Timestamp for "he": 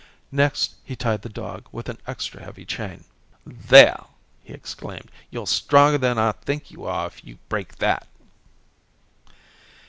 0.83-0.95, 4.43-4.51